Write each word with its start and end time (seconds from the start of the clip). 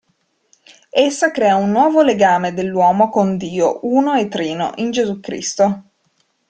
Essa 1.05 1.29
crea 1.29 1.55
un 1.57 1.69
nuovo 1.69 2.01
legame 2.01 2.55
dell'uomo 2.55 3.09
con 3.11 3.37
Dio 3.37 3.81
uno 3.83 4.15
e 4.15 4.29
trino, 4.29 4.71
in 4.77 4.89
Gesù 4.89 5.19
Cristo. 5.19 5.83